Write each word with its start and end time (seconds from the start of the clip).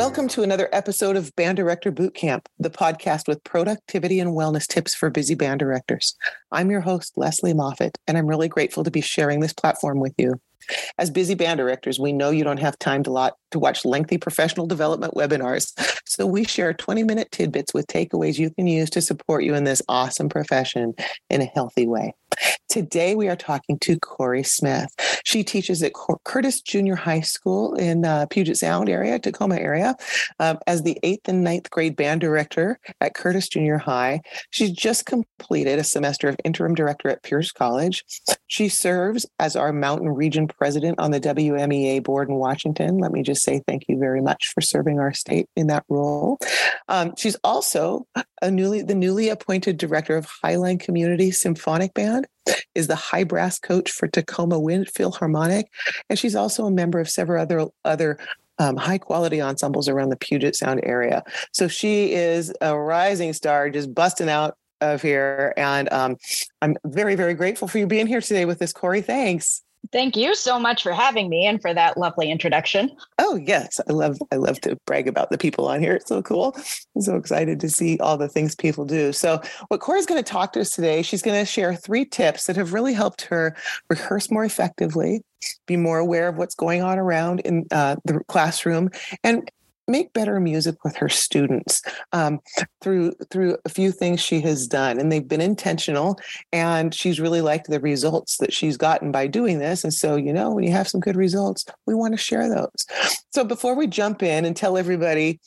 Welcome 0.00 0.28
to 0.28 0.42
another 0.42 0.70
episode 0.72 1.16
of 1.16 1.36
Band 1.36 1.58
Director 1.58 1.90
Boot 1.90 2.14
Camp, 2.14 2.48
the 2.58 2.70
podcast 2.70 3.28
with 3.28 3.44
productivity 3.44 4.18
and 4.18 4.30
wellness 4.30 4.66
tips 4.66 4.94
for 4.94 5.10
busy 5.10 5.34
band 5.34 5.60
directors. 5.60 6.16
I'm 6.50 6.70
your 6.70 6.80
host, 6.80 7.12
Lesley 7.18 7.52
Moffat, 7.52 7.98
and 8.06 8.16
I'm 8.16 8.26
really 8.26 8.48
grateful 8.48 8.82
to 8.82 8.90
be 8.90 9.02
sharing 9.02 9.40
this 9.40 9.52
platform 9.52 10.00
with 10.00 10.14
you. 10.16 10.40
As 10.96 11.10
busy 11.10 11.34
band 11.34 11.58
directors, 11.58 11.98
we 11.98 12.14
know 12.14 12.30
you 12.30 12.44
don't 12.44 12.60
have 12.60 12.78
time 12.78 13.02
to 13.02 13.10
lot 13.10 13.34
to 13.50 13.58
watch 13.58 13.84
lengthy 13.84 14.16
professional 14.16 14.66
development 14.66 15.12
webinars. 15.12 15.72
So 16.06 16.26
we 16.26 16.44
share 16.44 16.72
20 16.72 17.04
minute 17.04 17.30
tidbits 17.30 17.74
with 17.74 17.86
takeaways 17.86 18.38
you 18.38 18.50
can 18.50 18.66
use 18.66 18.88
to 18.90 19.02
support 19.02 19.44
you 19.44 19.54
in 19.54 19.64
this 19.64 19.82
awesome 19.86 20.30
profession 20.30 20.94
in 21.28 21.42
a 21.42 21.50
healthy 21.54 21.86
way. 21.86 22.14
Today 22.70 23.16
we 23.16 23.28
are 23.28 23.34
talking 23.34 23.80
to 23.80 23.98
Cori 23.98 24.44
Smith. 24.44 24.94
She 25.24 25.42
teaches 25.42 25.82
at 25.82 25.92
Curtis 26.24 26.60
Junior 26.60 26.94
High 26.94 27.20
School 27.20 27.74
in 27.74 28.04
uh, 28.04 28.26
Puget 28.30 28.56
Sound 28.56 28.88
area, 28.88 29.18
Tacoma 29.18 29.56
area, 29.56 29.96
um, 30.38 30.56
as 30.68 30.84
the 30.84 30.96
eighth 31.02 31.28
and 31.28 31.42
ninth 31.42 31.68
grade 31.70 31.96
band 31.96 32.20
director 32.20 32.78
at 33.00 33.14
Curtis 33.14 33.48
Junior 33.48 33.76
High. 33.76 34.20
She's 34.50 34.70
just 34.70 35.04
completed 35.04 35.80
a 35.80 35.84
semester 35.84 36.28
of 36.28 36.36
interim 36.44 36.76
director 36.76 37.08
at 37.08 37.24
Pierce 37.24 37.50
College. 37.50 38.04
She 38.46 38.68
serves 38.68 39.26
as 39.40 39.56
our 39.56 39.72
Mountain 39.72 40.10
Region 40.10 40.46
president 40.46 41.00
on 41.00 41.10
the 41.10 41.20
WMEA 41.20 42.04
board 42.04 42.28
in 42.28 42.36
Washington. 42.36 42.98
Let 42.98 43.10
me 43.10 43.24
just 43.24 43.42
say 43.42 43.62
thank 43.66 43.86
you 43.88 43.98
very 43.98 44.20
much 44.20 44.52
for 44.54 44.60
serving 44.60 45.00
our 45.00 45.12
state 45.12 45.48
in 45.56 45.66
that 45.66 45.84
role. 45.88 46.38
Um, 46.86 47.14
she's 47.18 47.36
also 47.42 48.06
a 48.42 48.50
newly 48.50 48.82
the 48.82 48.94
newly 48.94 49.28
appointed 49.28 49.76
director 49.76 50.16
of 50.16 50.28
Highline 50.44 50.78
Community 50.80 51.30
Symphonic 51.30 51.94
Band, 51.94 52.26
is 52.74 52.86
the 52.86 52.96
high 52.96 53.24
brass 53.24 53.58
coach 53.58 53.90
for 53.90 54.08
Tacoma 54.08 54.58
Wind 54.58 54.88
Philharmonic, 54.88 55.66
and 56.08 56.18
she's 56.18 56.36
also 56.36 56.66
a 56.66 56.70
member 56.70 57.00
of 57.00 57.08
several 57.08 57.42
other 57.42 57.66
other 57.84 58.18
um, 58.58 58.76
high 58.76 58.98
quality 58.98 59.40
ensembles 59.40 59.88
around 59.88 60.10
the 60.10 60.16
Puget 60.16 60.54
Sound 60.54 60.80
area. 60.82 61.24
So 61.52 61.66
she 61.66 62.12
is 62.12 62.52
a 62.60 62.76
rising 62.78 63.32
star, 63.32 63.70
just 63.70 63.94
busting 63.94 64.28
out 64.28 64.54
of 64.82 65.02
here. 65.02 65.54
And 65.56 65.90
um, 65.92 66.16
I'm 66.60 66.76
very, 66.84 67.14
very 67.14 67.34
grateful 67.34 67.68
for 67.68 67.78
you 67.78 67.86
being 67.86 68.06
here 68.06 68.20
today 68.20 68.44
with 68.44 68.60
us, 68.62 68.72
Cori. 68.72 69.00
Thanks. 69.00 69.62
Thank 69.92 70.16
you 70.16 70.34
so 70.34 70.58
much 70.58 70.82
for 70.82 70.92
having 70.92 71.28
me 71.28 71.46
and 71.46 71.60
for 71.60 71.74
that 71.74 71.96
lovely 71.96 72.30
introduction. 72.30 72.90
Oh 73.18 73.36
yes, 73.36 73.80
I 73.88 73.92
love 73.92 74.18
I 74.30 74.36
love 74.36 74.60
to 74.62 74.76
brag 74.86 75.08
about 75.08 75.30
the 75.30 75.38
people 75.38 75.66
on 75.66 75.80
here. 75.80 75.94
It's 75.94 76.08
so 76.08 76.22
cool. 76.22 76.54
I'm 76.94 77.02
so 77.02 77.16
excited 77.16 77.58
to 77.60 77.68
see 77.68 77.98
all 77.98 78.16
the 78.16 78.28
things 78.28 78.54
people 78.54 78.84
do. 78.84 79.12
So, 79.12 79.40
what 79.68 79.80
Cori's 79.80 80.06
going 80.06 80.22
to 80.22 80.30
talk 80.30 80.52
to 80.52 80.60
us 80.60 80.70
today, 80.70 81.02
she's 81.02 81.22
going 81.22 81.40
to 81.40 81.46
share 81.46 81.74
three 81.74 82.04
tips 82.04 82.46
that 82.46 82.56
have 82.56 82.72
really 82.72 82.94
helped 82.94 83.22
her 83.22 83.56
rehearse 83.88 84.30
more 84.30 84.44
effectively, 84.44 85.22
be 85.66 85.76
more 85.76 85.98
aware 85.98 86.28
of 86.28 86.36
what's 86.36 86.54
going 86.54 86.82
on 86.82 86.98
around 86.98 87.40
in 87.40 87.66
uh, 87.72 87.96
the 88.04 88.20
classroom, 88.28 88.90
and 89.24 89.50
make 89.90 90.12
better 90.12 90.40
music 90.40 90.82
with 90.84 90.96
her 90.96 91.08
students 91.08 91.82
um, 92.12 92.40
through 92.80 93.12
through 93.30 93.56
a 93.64 93.68
few 93.68 93.92
things 93.92 94.20
she 94.20 94.40
has 94.40 94.66
done 94.66 94.98
and 94.98 95.10
they've 95.10 95.28
been 95.28 95.40
intentional 95.40 96.18
and 96.52 96.94
she's 96.94 97.20
really 97.20 97.40
liked 97.40 97.68
the 97.68 97.80
results 97.80 98.36
that 98.38 98.52
she's 98.52 98.76
gotten 98.76 99.10
by 99.10 99.26
doing 99.26 99.58
this 99.58 99.84
and 99.84 99.92
so 99.92 100.16
you 100.16 100.32
know 100.32 100.50
when 100.50 100.64
you 100.64 100.72
have 100.72 100.88
some 100.88 101.00
good 101.00 101.16
results 101.16 101.64
we 101.86 101.94
want 101.94 102.12
to 102.12 102.18
share 102.18 102.48
those. 102.48 102.86
So 103.32 103.44
before 103.44 103.74
we 103.74 103.86
jump 103.86 104.22
in 104.22 104.44
and 104.44 104.56
tell 104.56 104.76
everybody 104.76 105.40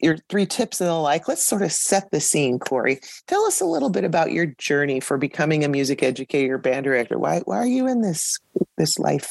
your 0.00 0.18
three 0.28 0.46
tips 0.46 0.80
and 0.80 0.90
the 0.90 0.94
like 0.94 1.28
let's 1.28 1.42
sort 1.42 1.62
of 1.62 1.72
set 1.72 2.10
the 2.10 2.20
scene 2.20 2.58
cori. 2.58 3.00
Tell 3.26 3.44
us 3.44 3.60
a 3.60 3.66
little 3.66 3.90
bit 3.90 4.04
about 4.04 4.32
your 4.32 4.46
journey 4.58 5.00
for 5.00 5.16
becoming 5.16 5.64
a 5.64 5.68
music 5.68 6.02
educator 6.02 6.58
band 6.58 6.84
director. 6.84 7.18
Why, 7.18 7.40
why 7.44 7.56
are 7.56 7.66
you 7.66 7.86
in 7.86 8.02
this 8.02 8.38
this 8.76 8.98
life 8.98 9.30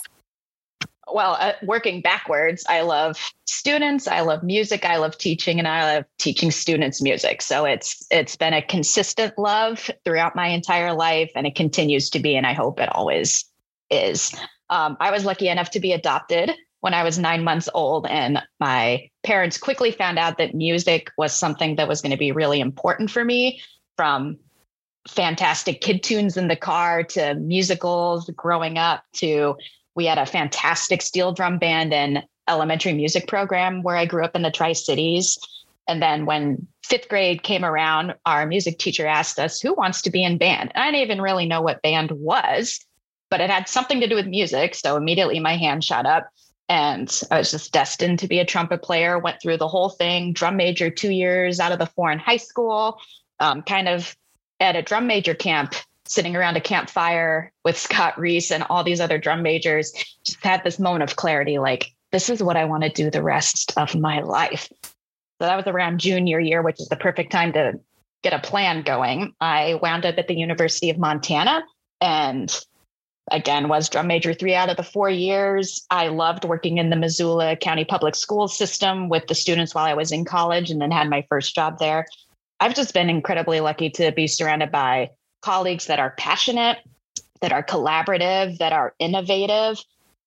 well, 1.11 1.37
uh, 1.39 1.53
working 1.63 2.01
backwards, 2.01 2.63
I 2.67 2.81
love 2.81 3.17
students, 3.45 4.07
I 4.07 4.21
love 4.21 4.43
music, 4.43 4.85
I 4.85 4.97
love 4.97 5.17
teaching, 5.17 5.59
and 5.59 5.67
I 5.67 5.95
love 5.95 6.05
teaching 6.17 6.51
students 6.51 7.01
music. 7.01 7.41
So 7.41 7.65
it's 7.65 8.05
it's 8.09 8.35
been 8.35 8.53
a 8.53 8.61
consistent 8.61 9.37
love 9.37 9.89
throughout 10.05 10.35
my 10.35 10.47
entire 10.47 10.93
life, 10.93 11.31
and 11.35 11.45
it 11.45 11.55
continues 11.55 12.09
to 12.11 12.19
be, 12.19 12.35
and 12.35 12.47
I 12.47 12.53
hope 12.53 12.79
it 12.79 12.89
always 12.93 13.45
is. 13.89 14.33
Um, 14.69 14.97
I 14.99 15.11
was 15.11 15.25
lucky 15.25 15.49
enough 15.49 15.71
to 15.71 15.79
be 15.79 15.91
adopted 15.91 16.51
when 16.79 16.93
I 16.93 17.03
was 17.03 17.19
nine 17.19 17.43
months 17.43 17.69
old, 17.73 18.07
and 18.07 18.41
my 18.59 19.09
parents 19.23 19.57
quickly 19.57 19.91
found 19.91 20.19
out 20.19 20.37
that 20.37 20.55
music 20.55 21.11
was 21.17 21.33
something 21.33 21.75
that 21.75 21.87
was 21.87 22.01
going 22.01 22.11
to 22.11 22.17
be 22.17 22.31
really 22.31 22.59
important 22.59 23.11
for 23.11 23.23
me 23.23 23.61
from 23.97 24.37
fantastic 25.07 25.81
kid 25.81 26.01
tunes 26.01 26.37
in 26.37 26.47
the 26.47 26.55
car 26.55 27.03
to 27.03 27.35
musicals 27.35 28.29
growing 28.35 28.77
up 28.77 29.03
to 29.13 29.55
we 29.95 30.05
had 30.05 30.17
a 30.17 30.25
fantastic 30.25 31.01
steel 31.01 31.31
drum 31.31 31.57
band 31.57 31.93
and 31.93 32.23
elementary 32.47 32.93
music 32.93 33.27
program 33.27 33.83
where 33.83 33.95
I 33.95 34.05
grew 34.05 34.23
up 34.23 34.35
in 34.35 34.41
the 34.41 34.51
Tri 34.51 34.73
Cities. 34.73 35.37
And 35.87 36.01
then 36.01 36.25
when 36.25 36.67
fifth 36.83 37.09
grade 37.09 37.43
came 37.43 37.63
around, 37.63 38.15
our 38.25 38.45
music 38.45 38.79
teacher 38.79 39.05
asked 39.05 39.39
us, 39.39 39.61
Who 39.61 39.73
wants 39.73 40.01
to 40.03 40.09
be 40.09 40.23
in 40.23 40.37
band? 40.37 40.71
And 40.73 40.83
I 40.83 40.91
didn't 40.91 41.03
even 41.03 41.21
really 41.21 41.45
know 41.45 41.61
what 41.61 41.81
band 41.81 42.11
was, 42.11 42.79
but 43.29 43.41
it 43.41 43.49
had 43.49 43.67
something 43.67 43.99
to 43.99 44.07
do 44.07 44.15
with 44.15 44.27
music. 44.27 44.75
So 44.75 44.95
immediately 44.95 45.39
my 45.39 45.57
hand 45.57 45.83
shot 45.83 46.05
up 46.05 46.29
and 46.69 47.21
I 47.29 47.39
was 47.39 47.51
just 47.51 47.73
destined 47.73 48.19
to 48.19 48.27
be 48.27 48.39
a 48.39 48.45
trumpet 48.45 48.81
player. 48.81 49.19
Went 49.19 49.41
through 49.41 49.57
the 49.57 49.67
whole 49.67 49.89
thing, 49.89 50.33
drum 50.33 50.55
major 50.55 50.89
two 50.89 51.11
years 51.11 51.59
out 51.59 51.71
of 51.71 51.79
the 51.79 51.85
four 51.85 52.11
in 52.11 52.19
high 52.19 52.37
school, 52.37 52.99
um, 53.39 53.61
kind 53.61 53.89
of 53.89 54.15
at 54.59 54.75
a 54.75 54.81
drum 54.81 55.07
major 55.07 55.33
camp 55.33 55.75
sitting 56.05 56.35
around 56.35 56.57
a 56.57 56.61
campfire 56.61 57.51
with 57.63 57.77
Scott 57.77 58.19
Reese 58.19 58.51
and 58.51 58.63
all 58.69 58.83
these 58.83 58.99
other 58.99 59.17
drum 59.17 59.41
majors, 59.41 59.91
just 60.25 60.43
had 60.43 60.63
this 60.63 60.79
moment 60.79 61.03
of 61.03 61.15
clarity 61.15 61.59
like, 61.59 61.91
this 62.11 62.29
is 62.29 62.43
what 62.43 62.57
I 62.57 62.65
want 62.65 62.83
to 62.83 62.89
do 62.89 63.09
the 63.09 63.23
rest 63.23 63.73
of 63.77 63.95
my 63.95 64.21
life. 64.21 64.69
So 64.83 65.47
that 65.47 65.55
was 65.55 65.67
around 65.67 65.99
junior 65.99 66.39
year, 66.39 66.61
which 66.61 66.79
is 66.79 66.87
the 66.87 66.95
perfect 66.95 67.31
time 67.31 67.53
to 67.53 67.79
get 68.21 68.33
a 68.33 68.39
plan 68.39 68.83
going. 68.83 69.33
I 69.41 69.79
wound 69.81 70.05
up 70.05 70.17
at 70.17 70.27
the 70.27 70.35
University 70.37 70.89
of 70.89 70.97
Montana 70.97 71.63
and 71.99 72.55
again 73.31 73.67
was 73.67 73.89
drum 73.89 74.07
major 74.07 74.33
three 74.33 74.53
out 74.53 74.69
of 74.69 74.77
the 74.77 74.83
four 74.83 75.09
years. 75.09 75.85
I 75.89 76.09
loved 76.09 76.45
working 76.45 76.77
in 76.77 76.89
the 76.89 76.95
Missoula 76.95 77.55
County 77.55 77.83
Public 77.83 78.15
School 78.15 78.47
system 78.47 79.09
with 79.09 79.27
the 79.27 79.35
students 79.35 79.73
while 79.73 79.85
I 79.85 79.93
was 79.93 80.11
in 80.11 80.23
college 80.23 80.69
and 80.69 80.81
then 80.81 80.91
had 80.91 81.09
my 81.09 81.25
first 81.29 81.55
job 81.55 81.79
there. 81.79 82.05
I've 82.59 82.75
just 82.75 82.93
been 82.93 83.09
incredibly 83.09 83.59
lucky 83.59 83.89
to 83.91 84.11
be 84.11 84.27
surrounded 84.27 84.71
by 84.71 85.09
colleagues 85.43 85.87
that 85.87 85.99
are 85.99 86.15
passionate, 86.17 86.77
that 87.41 87.51
are 87.51 87.63
collaborative, 87.63 88.57
that 88.59 88.73
are 88.73 88.95
innovative. 88.97 89.77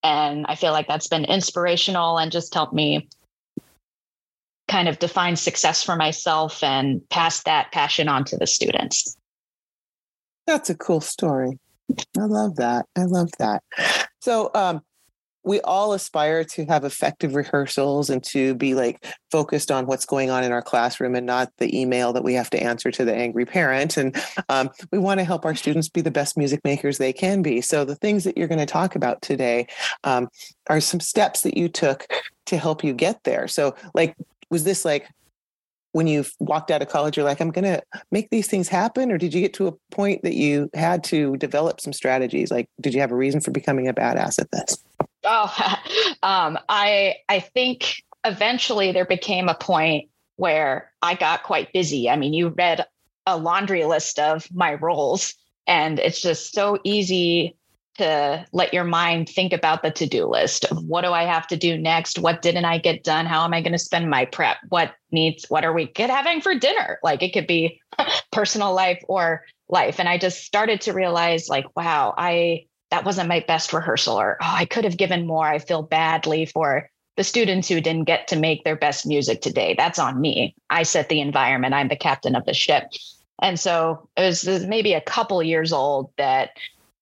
And 0.03 0.47
I 0.47 0.55
feel 0.55 0.73
like 0.73 0.87
that's 0.87 1.09
been 1.09 1.25
inspirational 1.25 2.19
and 2.19 2.31
just 2.31 2.55
helped 2.55 2.75
me 2.75 3.09
kind 4.69 4.89
of 4.89 4.99
define 4.99 5.37
success 5.37 5.83
for 5.83 5.97
myself 5.97 6.63
and 6.63 7.09
pass 7.09 7.43
that 7.45 7.73
passion 7.73 8.09
on 8.09 8.25
to 8.25 8.37
the 8.37 8.47
students. 8.47 9.17
That's 10.47 10.71
a 10.71 10.77
cool 10.77 11.01
story. 11.01 11.59
I 12.19 12.25
love 12.25 12.57
that. 12.57 12.87
I 12.97 13.05
love 13.05 13.31
that. 13.39 13.63
So, 14.21 14.51
um, 14.55 14.83
we 15.47 15.61
all 15.61 15.93
aspire 15.93 16.43
to 16.43 16.67
have 16.67 16.85
effective 16.85 17.37
rehearsals 17.37 18.11
and 18.11 18.23
to 18.25 18.55
be 18.57 18.75
like 18.75 19.07
focused 19.31 19.71
on 19.71 19.87
what's 19.87 20.05
going 20.05 20.29
on 20.29 20.43
in 20.43 20.51
our 20.51 20.61
classroom 20.61 21.15
and 21.15 21.25
not 21.25 21.53
the 21.59 21.81
email 21.81 22.13
that 22.13 22.25
we 22.25 22.35
have 22.35 22.51
to 22.51 22.61
answer 22.61 22.91
to 22.91 23.05
the 23.05 23.15
angry 23.15 23.47
parent. 23.47 23.97
And 23.97 24.21
um, 24.49 24.71
we 24.91 24.99
want 24.99 25.21
to 25.21 25.25
help 25.25 25.45
our 25.45 25.55
students 25.55 25.89
be 25.89 26.01
the 26.01 26.11
best 26.11 26.37
music 26.37 26.61
makers 26.65 26.99
they 26.99 27.13
can 27.13 27.43
be. 27.43 27.61
So 27.61 27.85
the 27.85 27.95
things 27.95 28.25
that 28.25 28.37
you're 28.37 28.49
going 28.49 28.59
to 28.59 28.67
talk 28.67 28.97
about 28.97 29.23
today 29.23 29.69
um, 30.03 30.29
are 30.69 30.81
some 30.81 30.99
steps 31.01 31.43
that 31.43 31.57
you 31.57 31.69
took 31.69 32.07
to 32.47 32.59
help 32.59 32.83
you 32.83 32.93
get 32.93 33.23
there. 33.23 33.47
So, 33.47 33.77
like, 33.95 34.17
was 34.51 34.65
this 34.65 34.85
like 34.85 35.09
when 35.93 36.09
you 36.09 36.25
walked 36.41 36.73
out 36.73 36.83
of 36.83 36.89
college, 36.89 37.17
you're 37.17 37.25
like, 37.25 37.41
I'm 37.41 37.53
going 37.53 37.65
to 37.65 37.83
make 38.11 38.31
these 38.31 38.49
things 38.49 38.69
happen? 38.69 39.13
Or 39.13 39.19
did 39.19 39.33
you 39.33 39.41
get 39.41 39.55
to 39.55 39.69
a 39.69 39.73
point 39.93 40.23
that 40.25 40.35
you 40.35 40.71
had 40.75 41.05
to 41.05 41.37
develop 41.37 41.81
some 41.81 41.93
strategies? 41.93 42.51
Like, 42.51 42.69
did 42.81 42.95
you 42.95 43.01
have 43.01 43.13
a 43.13 43.17
reason 43.17 43.41
for 43.41 43.53
becoming 43.53 43.87
a 43.87 43.95
badass 43.95 44.41
at 44.41 44.51
this? 44.51 44.85
Oh, 45.27 45.53
um, 46.23 46.59
I 46.69 47.17
I 47.29 47.41
think 47.41 48.03
eventually 48.25 48.93
there 48.93 49.05
became 49.05 49.49
a 49.49 49.55
point 49.55 50.09
where 50.37 50.93
I 51.03 51.15
got 51.15 51.43
quite 51.43 51.73
busy. 51.73 52.09
I 52.09 52.17
mean, 52.17 52.33
you 52.33 52.49
read 52.49 52.87
a 53.27 53.37
laundry 53.37 53.85
list 53.85 54.19
of 54.19 54.47
my 54.53 54.75
roles, 54.75 55.35
and 55.67 55.99
it's 55.99 56.21
just 56.23 56.53
so 56.53 56.79
easy 56.85 57.57
to 57.99 58.45
let 58.53 58.75
your 58.75 58.85
mind 58.85 59.29
think 59.29 59.55
about 59.55 59.83
the 59.83 59.91
to-do 59.91 60.27
list 60.27 60.67
of 60.67 60.85
what 60.85 61.03
do 61.03 61.13
I 61.13 61.25
have 61.25 61.47
to 61.49 61.57
do 61.57 61.79
next? 61.79 62.19
What 62.19 62.43
didn't 62.43 62.67
I 62.67 62.79
get 62.79 63.03
done? 63.03 63.25
How 63.25 63.45
am 63.45 63.55
I 63.55 63.63
going 63.63 63.73
to 63.73 63.79
spend 63.79 64.11
my 64.11 64.27
prep? 64.27 64.59
What 64.69 64.93
needs, 65.11 65.47
what 65.49 65.65
are 65.65 65.73
we 65.73 65.87
get 65.87 66.11
having 66.11 66.43
for 66.43 66.55
dinner? 66.55 66.99
Like 67.03 67.23
it 67.23 67.33
could 67.33 67.47
be 67.47 67.81
personal 68.33 68.75
life 68.75 69.03
or 69.09 69.45
life. 69.69 69.99
And 69.99 70.09
I 70.09 70.19
just 70.19 70.45
started 70.45 70.83
to 70.83 70.93
realize 70.93 71.49
like, 71.49 71.65
wow, 71.75 72.15
I 72.17 72.66
that 72.91 73.05
wasn't 73.05 73.29
my 73.29 73.45
best 73.47 73.73
rehearsal 73.73 74.19
or 74.19 74.39
oh, 74.41 74.55
I 74.55 74.65
could 74.65 74.85
have 74.85 74.97
given 74.97 75.27
more. 75.27 75.47
I 75.47 75.59
feel 75.59 75.83
badly 75.83 76.47
for 76.47 76.89
the 77.17 77.25
students 77.25 77.69
who 77.69 77.81
didn't 77.81 78.05
get 78.05 78.29
to 78.29 78.37
make 78.37 78.65
their 78.65 78.77
best 78.77 79.07
music 79.07 79.41
today. 79.41 79.75
That's 79.77 79.99
on 79.99 80.21
me. 80.21 80.55
I 80.71 80.83
set 80.83 81.09
the 81.09 81.21
environment. 81.21 81.75
I'm 81.75 81.89
the 81.89 81.97
captain 81.97 82.37
of 82.37 82.45
the 82.45 82.55
ship. 82.55 82.85
And 83.43 83.59
so 83.59 84.09
it 84.17 84.23
was 84.23 84.67
maybe 84.67 84.93
a 84.93 85.01
couple 85.01 85.43
years 85.43 85.73
old 85.73 86.11
that 86.19 86.51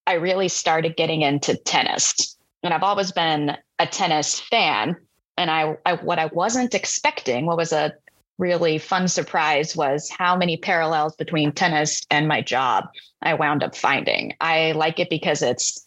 I 0.06 0.14
really 0.14 0.48
started 0.48 0.96
getting 0.96 1.22
into 1.22 1.56
tennis. 1.56 2.37
And 2.62 2.72
I've 2.72 2.82
always 2.82 3.12
been 3.12 3.56
a 3.78 3.87
tennis 3.87 4.40
fan. 4.40 4.96
And 5.37 5.50
I, 5.50 5.76
I 5.84 5.94
what 5.94 6.19
I 6.19 6.26
wasn't 6.26 6.75
expecting, 6.75 7.46
what 7.46 7.56
was 7.56 7.72
a 7.72 7.92
really 8.38 8.78
fun 8.78 9.08
surprise 9.08 9.76
was 9.76 10.10
how 10.10 10.36
many 10.36 10.56
parallels 10.56 11.14
between 11.16 11.52
tennis 11.52 12.02
and 12.10 12.26
my 12.26 12.40
job 12.40 12.88
I 13.22 13.34
wound 13.34 13.62
up 13.62 13.76
finding. 13.76 14.34
I 14.40 14.72
like 14.72 14.98
it 14.98 15.10
because 15.10 15.42
it's 15.42 15.86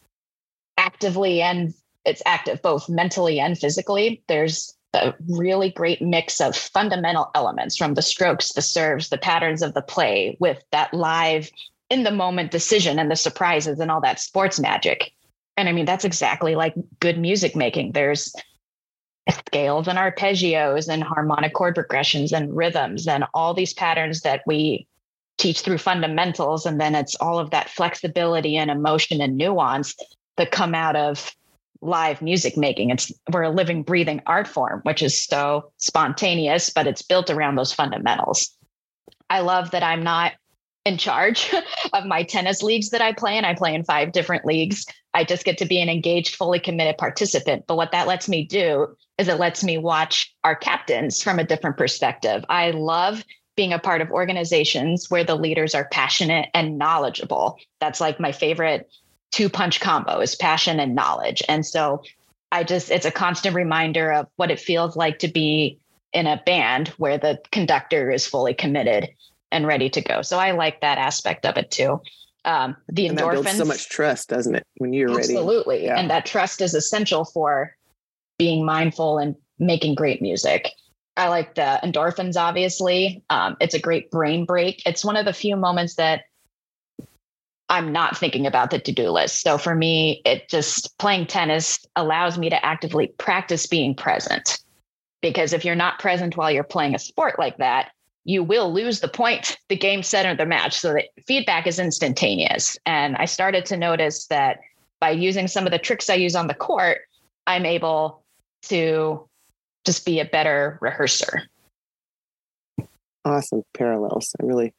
actively 0.77 1.41
and 1.41 1.73
it's 2.05 2.21
active 2.25 2.61
both 2.61 2.87
mentally 2.87 3.39
and 3.39 3.57
physically. 3.57 4.23
There's 4.27 4.75
a 4.93 5.13
really 5.27 5.69
great 5.69 6.01
mix 6.01 6.39
of 6.39 6.55
fundamental 6.55 7.29
elements 7.35 7.75
from 7.75 7.93
the 7.93 8.01
strokes, 8.01 8.53
the 8.53 8.61
serves, 8.61 9.09
the 9.09 9.17
patterns 9.17 9.61
of 9.61 9.73
the 9.73 9.81
play 9.81 10.37
with 10.39 10.63
that 10.71 10.93
live 10.93 11.51
in 11.89 12.03
the 12.03 12.11
moment 12.11 12.51
decision 12.51 12.99
and 12.99 13.11
the 13.11 13.15
surprises 13.15 13.79
and 13.79 13.91
all 13.91 14.01
that 14.01 14.19
sports 14.19 14.59
magic. 14.59 15.11
And 15.57 15.67
I 15.67 15.71
mean, 15.71 15.85
that's 15.85 16.05
exactly 16.05 16.55
like 16.55 16.75
good 16.99 17.17
music 17.17 17.55
making. 17.55 17.91
There's 17.91 18.33
scales 19.31 19.87
and 19.87 19.97
arpeggios 19.97 20.87
and 20.87 21.03
harmonic 21.03 21.53
chord 21.53 21.75
progressions 21.75 22.31
and 22.31 22.55
rhythms 22.55 23.07
and 23.07 23.25
all 23.33 23.53
these 23.53 23.73
patterns 23.73 24.21
that 24.21 24.41
we 24.45 24.87
teach 25.37 25.61
through 25.61 25.77
fundamentals. 25.77 26.65
And 26.65 26.79
then 26.79 26.95
it's 26.95 27.15
all 27.15 27.39
of 27.39 27.51
that 27.51 27.69
flexibility 27.69 28.57
and 28.57 28.71
emotion 28.71 29.21
and 29.21 29.37
nuance 29.37 29.95
that 30.37 30.51
come 30.51 30.73
out 30.73 30.95
of 30.95 31.31
live 31.81 32.21
music 32.21 32.57
making. 32.57 32.89
It's 32.89 33.11
we're 33.31 33.43
a 33.43 33.49
living, 33.49 33.83
breathing 33.83 34.21
art 34.25 34.47
form, 34.47 34.81
which 34.83 35.03
is 35.03 35.19
so 35.19 35.71
spontaneous, 35.77 36.69
but 36.69 36.87
it's 36.87 37.01
built 37.01 37.29
around 37.29 37.55
those 37.55 37.73
fundamentals. 37.73 38.55
I 39.29 39.41
love 39.41 39.71
that 39.71 39.83
I'm 39.83 40.03
not 40.03 40.33
in 40.85 40.97
charge 40.97 41.53
of 41.93 42.05
my 42.05 42.23
tennis 42.23 42.63
leagues 42.63 42.89
that 42.89 43.01
I 43.01 43.11
play 43.11 43.37
in. 43.37 43.45
I 43.45 43.53
play 43.53 43.75
in 43.75 43.83
five 43.83 44.11
different 44.11 44.45
leagues. 44.45 44.85
I 45.13 45.23
just 45.23 45.45
get 45.45 45.57
to 45.59 45.65
be 45.65 45.81
an 45.81 45.89
engaged, 45.89 46.35
fully 46.35 46.59
committed 46.59 46.97
participant. 46.97 47.65
But 47.67 47.75
what 47.75 47.91
that 47.91 48.07
lets 48.07 48.29
me 48.29 48.45
do 48.45 48.95
is 49.17 49.27
it 49.27 49.39
lets 49.39 49.63
me 49.63 49.77
watch 49.77 50.35
our 50.43 50.55
captains 50.55 51.21
from 51.21 51.39
a 51.39 51.43
different 51.43 51.77
perspective. 51.77 52.45
I 52.49 52.71
love 52.71 53.23
being 53.55 53.73
a 53.73 53.79
part 53.79 54.01
of 54.01 54.11
organizations 54.11 55.09
where 55.09 55.23
the 55.23 55.35
leaders 55.35 55.73
are 55.73 55.89
passionate 55.91 56.49
and 56.53 56.77
knowledgeable. 56.77 57.57
That's 57.81 57.99
like 57.99 58.19
my 58.19 58.31
favorite 58.31 58.89
two 59.31 59.49
punch 59.49 59.79
combo 59.79 60.19
is 60.19 60.35
passion 60.35 60.79
and 60.79 60.95
knowledge. 60.95 61.41
And 61.49 61.65
so 61.65 62.03
I 62.51 62.63
just, 62.63 62.91
it's 62.91 63.05
a 63.05 63.11
constant 63.11 63.55
reminder 63.55 64.11
of 64.13 64.27
what 64.35 64.51
it 64.51 64.59
feels 64.59 64.95
like 64.95 65.19
to 65.19 65.27
be 65.27 65.79
in 66.13 66.27
a 66.27 66.41
band 66.45 66.89
where 66.89 67.17
the 67.17 67.41
conductor 67.51 68.11
is 68.11 68.25
fully 68.25 68.53
committed 68.53 69.09
and 69.51 69.67
ready 69.67 69.89
to 69.89 70.01
go. 70.01 70.21
So 70.21 70.37
I 70.37 70.51
like 70.51 70.81
that 70.81 70.97
aspect 70.97 71.45
of 71.45 71.57
it 71.57 71.71
too. 71.71 72.01
Um, 72.45 72.77
the 72.87 73.07
and 73.07 73.17
endorphins. 73.17 73.25
That 73.25 73.43
builds 73.43 73.57
so 73.57 73.65
much 73.65 73.89
trust, 73.89 74.29
doesn't 74.29 74.55
it? 74.55 74.65
When 74.77 74.93
you're 74.93 75.09
absolutely. 75.09 75.33
ready. 75.33 75.39
Absolutely. 75.39 75.85
Yeah. 75.85 75.99
And 75.99 76.09
that 76.09 76.25
trust 76.25 76.61
is 76.61 76.73
essential 76.73 77.25
for 77.25 77.75
being 78.37 78.65
mindful 78.65 79.17
and 79.17 79.35
making 79.59 79.95
great 79.95 80.21
music. 80.21 80.71
I 81.15 81.29
like 81.29 81.55
the 81.55 81.79
endorphins, 81.83 82.37
obviously. 82.37 83.23
Um, 83.29 83.57
it's 83.59 83.73
a 83.73 83.79
great 83.79 84.11
brain 84.11 84.45
break. 84.45 84.83
It's 84.85 85.03
one 85.03 85.17
of 85.17 85.25
the 85.25 85.33
few 85.33 85.55
moments 85.55 85.95
that 85.95 86.25
I'm 87.69 87.91
not 87.91 88.15
thinking 88.15 88.45
about 88.45 88.69
the 88.69 88.79
to 88.79 88.91
do 88.91 89.09
list. 89.09 89.41
So 89.41 89.57
for 89.57 89.75
me, 89.75 90.21
it 90.25 90.47
just 90.47 90.97
playing 90.99 91.25
tennis 91.25 91.79
allows 91.95 92.37
me 92.37 92.49
to 92.49 92.65
actively 92.65 93.07
practice 93.17 93.65
being 93.65 93.95
present. 93.95 94.59
Because 95.21 95.51
if 95.51 95.65
you're 95.65 95.75
not 95.75 95.99
present 95.99 96.37
while 96.37 96.51
you're 96.51 96.63
playing 96.63 96.95
a 96.95 96.99
sport 96.99 97.39
like 97.39 97.57
that, 97.57 97.89
you 98.23 98.43
will 98.43 98.71
lose 98.71 98.99
the 98.99 99.07
point, 99.07 99.57
the 99.69 99.75
game 99.75 100.03
center, 100.03 100.35
the 100.35 100.45
match. 100.45 100.77
So 100.77 100.93
the 100.93 101.03
feedback 101.25 101.65
is 101.65 101.79
instantaneous. 101.79 102.77
And 102.85 103.15
I 103.15 103.25
started 103.25 103.65
to 103.67 103.77
notice 103.77 104.27
that 104.27 104.59
by 104.99 105.11
using 105.11 105.47
some 105.47 105.65
of 105.65 105.71
the 105.71 105.79
tricks 105.79 106.09
I 106.09 106.15
use 106.15 106.35
on 106.35 106.47
the 106.47 106.53
court, 106.53 106.99
I'm 107.47 107.65
able 107.65 108.23
to 108.63 109.27
just 109.85 110.05
be 110.05 110.19
a 110.19 110.25
better 110.25 110.77
rehearser. 110.81 111.43
Awesome 113.25 113.63
parallels. 113.73 114.35
I 114.41 114.45
really, 114.45 114.73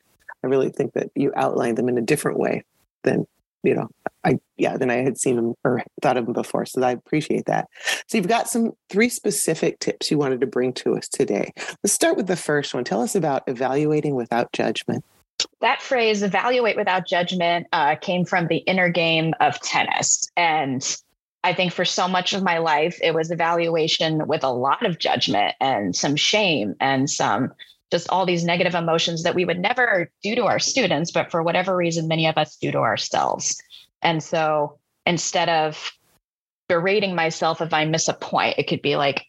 I 0.44 0.46
really 0.46 0.70
think 0.70 0.92
that 0.94 1.10
you 1.14 1.32
outlined 1.36 1.78
them 1.78 1.88
in 1.88 1.98
a 1.98 2.02
different 2.02 2.38
way 2.38 2.64
than 3.04 3.26
you 3.64 3.74
know 3.74 3.88
i 4.24 4.38
yeah 4.56 4.76
than 4.76 4.88
i 4.88 4.96
had 4.96 5.18
seen 5.18 5.34
them 5.34 5.54
or 5.64 5.82
thought 6.00 6.16
of 6.16 6.26
them 6.26 6.32
before. 6.32 6.64
So 6.64 6.82
i 6.82 6.92
appreciate 6.92 7.46
that. 7.46 7.66
So 8.06 8.16
you've 8.16 8.28
got 8.28 8.48
some 8.48 8.72
three 8.88 9.08
specific 9.08 9.78
tips 9.80 10.10
you 10.10 10.18
wanted 10.18 10.40
to 10.40 10.46
bring 10.46 10.72
to 10.74 10.96
us 10.96 11.08
today. 11.08 11.52
Let's 11.82 11.92
start 11.92 12.16
with 12.16 12.26
the 12.26 12.36
first 12.36 12.74
one. 12.74 12.84
Tell 12.84 13.02
us 13.02 13.14
about 13.14 13.42
evaluating 13.46 14.14
without 14.14 14.52
judgment. 14.52 15.04
That 15.60 15.82
phrase 15.82 16.22
evaluate 16.22 16.76
without 16.76 17.06
judgment 17.06 17.66
uh, 17.72 17.96
came 17.96 18.24
from 18.24 18.46
the 18.48 18.58
inner 18.58 18.88
game 18.88 19.34
of 19.40 19.60
tennis. 19.60 20.24
And 20.36 20.82
i 21.44 21.52
think 21.52 21.72
for 21.72 21.84
so 21.84 22.08
much 22.08 22.32
of 22.32 22.42
my 22.42 22.58
life 22.58 22.98
it 23.02 23.14
was 23.14 23.30
evaluation 23.30 24.26
with 24.26 24.44
a 24.44 24.52
lot 24.52 24.84
of 24.84 24.98
judgment 24.98 25.54
and 25.60 25.94
some 25.94 26.16
shame 26.16 26.74
and 26.80 27.08
some 27.08 27.52
just 27.90 28.08
all 28.10 28.26
these 28.26 28.44
negative 28.44 28.74
emotions 28.74 29.22
that 29.22 29.34
we 29.34 29.44
would 29.44 29.58
never 29.58 30.10
do 30.22 30.34
to 30.34 30.44
our 30.44 30.58
students, 30.58 31.10
but 31.10 31.30
for 31.30 31.42
whatever 31.42 31.74
reason, 31.74 32.08
many 32.08 32.26
of 32.26 32.36
us 32.36 32.56
do 32.56 32.70
to 32.70 32.78
ourselves. 32.78 33.60
And 34.02 34.22
so 34.22 34.78
instead 35.06 35.48
of 35.48 35.92
berating 36.68 37.14
myself 37.14 37.60
if 37.60 37.72
I 37.72 37.84
miss 37.86 38.08
a 38.08 38.14
point, 38.14 38.58
it 38.58 38.64
could 38.64 38.82
be 38.82 38.96
like, 38.96 39.24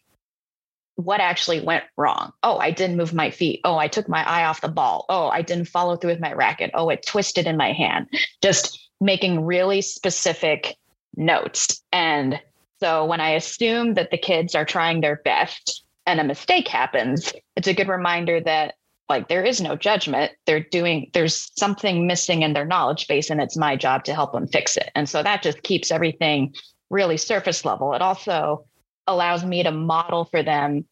what 0.96 1.20
actually 1.20 1.60
went 1.60 1.84
wrong? 1.96 2.32
Oh, 2.42 2.58
I 2.58 2.70
didn't 2.70 2.98
move 2.98 3.14
my 3.14 3.30
feet. 3.30 3.60
Oh, 3.64 3.78
I 3.78 3.88
took 3.88 4.06
my 4.06 4.22
eye 4.28 4.44
off 4.44 4.60
the 4.60 4.68
ball. 4.68 5.06
Oh, 5.08 5.28
I 5.28 5.40
didn't 5.40 5.68
follow 5.68 5.96
through 5.96 6.10
with 6.10 6.20
my 6.20 6.34
racket. 6.34 6.70
Oh, 6.74 6.90
it 6.90 7.06
twisted 7.06 7.46
in 7.46 7.56
my 7.56 7.72
hand. 7.72 8.08
Just 8.42 8.90
making 9.00 9.46
really 9.46 9.80
specific 9.80 10.76
notes. 11.16 11.82
And 11.92 12.40
so 12.80 13.04
when 13.04 13.20
I 13.20 13.30
assume 13.30 13.94
that 13.94 14.10
the 14.10 14.18
kids 14.18 14.54
are 14.54 14.64
trying 14.64 15.00
their 15.00 15.20
best 15.24 15.84
and 16.06 16.20
a 16.20 16.24
mistake 16.24 16.68
happens, 16.68 17.32
it's 17.56 17.68
a 17.68 17.74
good 17.74 17.88
reminder 17.88 18.40
that 18.40 18.74
like 19.08 19.28
there 19.28 19.44
is 19.44 19.60
no 19.60 19.76
judgment. 19.76 20.32
They're 20.46 20.60
doing 20.70 21.10
there's 21.12 21.50
something 21.58 22.06
missing 22.06 22.42
in 22.42 22.52
their 22.52 22.64
knowledge 22.64 23.08
base 23.08 23.28
and 23.28 23.40
it's 23.40 23.56
my 23.56 23.76
job 23.76 24.04
to 24.04 24.14
help 24.14 24.32
them 24.32 24.46
fix 24.46 24.76
it. 24.76 24.90
And 24.94 25.08
so 25.08 25.22
that 25.22 25.42
just 25.42 25.62
keeps 25.62 25.90
everything 25.90 26.54
really 26.90 27.16
surface 27.16 27.64
level. 27.64 27.92
It 27.92 28.02
also 28.02 28.66
allows 29.06 29.44
me 29.44 29.62
to 29.62 29.72
model 29.72 30.26
for 30.26 30.42
them 30.42 30.86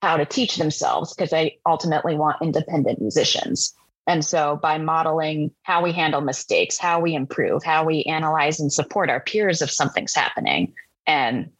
how 0.00 0.16
to 0.16 0.24
teach 0.24 0.56
themselves 0.56 1.14
because 1.14 1.32
I 1.32 1.56
ultimately 1.66 2.14
want 2.14 2.36
independent 2.40 3.00
musicians. 3.00 3.74
And 4.06 4.24
so 4.24 4.56
by 4.62 4.78
modeling 4.78 5.50
how 5.62 5.82
we 5.82 5.92
handle 5.92 6.20
mistakes, 6.20 6.78
how 6.78 7.00
we 7.00 7.14
improve, 7.14 7.64
how 7.64 7.84
we 7.84 8.04
analyze 8.04 8.60
and 8.60 8.72
support 8.72 9.10
our 9.10 9.20
peers 9.20 9.62
if 9.62 9.70
something's 9.70 10.14
happening 10.14 10.74
and 11.06 11.50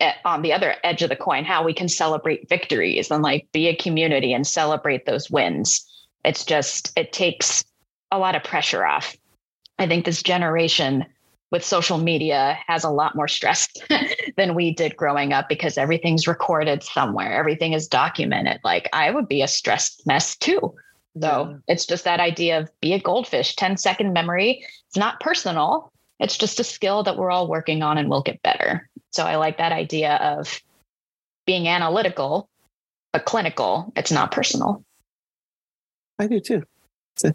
eh, 0.00 0.12
on 0.24 0.42
the 0.42 0.52
other 0.52 0.76
edge 0.82 1.02
of 1.02 1.10
the 1.10 1.16
coin 1.16 1.44
how 1.44 1.64
we 1.64 1.74
can 1.74 1.88
celebrate 1.88 2.48
victories 2.48 3.10
and 3.10 3.22
like 3.22 3.46
be 3.52 3.68
a 3.68 3.76
community 3.76 4.32
and 4.32 4.46
celebrate 4.46 5.06
those 5.06 5.30
wins 5.30 5.86
it's 6.24 6.44
just 6.44 6.92
it 6.96 7.12
takes 7.12 7.64
a 8.10 8.18
lot 8.18 8.36
of 8.36 8.44
pressure 8.44 8.84
off. 8.84 9.16
I 9.78 9.86
think 9.86 10.04
this 10.04 10.22
generation 10.22 11.06
with 11.50 11.64
social 11.64 11.98
media 11.98 12.58
has 12.66 12.84
a 12.84 12.90
lot 12.90 13.16
more 13.16 13.28
stress 13.28 13.68
than 14.36 14.54
we 14.54 14.72
did 14.72 14.96
growing 14.96 15.32
up 15.32 15.48
because 15.48 15.78
everything's 15.78 16.28
recorded 16.28 16.82
somewhere 16.82 17.32
everything 17.32 17.72
is 17.72 17.88
documented. 17.88 18.60
Like 18.62 18.88
i 18.92 19.10
would 19.10 19.28
be 19.28 19.42
a 19.42 19.48
stressed 19.48 20.06
mess 20.06 20.36
too 20.36 20.74
so 21.20 21.48
yeah. 21.50 21.56
it's 21.66 21.86
just 21.86 22.04
that 22.04 22.20
idea 22.20 22.58
of 22.60 22.70
be 22.80 22.92
a 22.92 23.00
goldfish 23.00 23.56
10 23.56 23.76
second 23.76 24.12
memory 24.12 24.64
it's 24.88 24.96
not 24.96 25.20
personal 25.20 25.92
it's 26.18 26.36
just 26.36 26.60
a 26.60 26.64
skill 26.64 27.02
that 27.02 27.16
we're 27.16 27.30
all 27.30 27.48
working 27.48 27.82
on 27.82 27.98
and 27.98 28.08
we'll 28.08 28.22
get 28.22 28.42
better 28.42 28.88
so 29.12 29.24
I 29.24 29.36
like 29.36 29.58
that 29.58 29.72
idea 29.72 30.16
of 30.16 30.60
being 31.46 31.68
analytical, 31.68 32.48
but 33.12 33.24
clinical. 33.24 33.92
It's 33.96 34.12
not 34.12 34.30
personal. 34.30 34.84
I 36.18 36.26
do 36.26 36.40
too. 36.40 36.62
It's 37.16 37.24
a 37.24 37.34